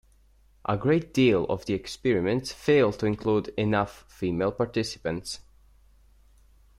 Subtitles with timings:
[0.65, 5.41] A great deal of the experiments fail to include enough female participants.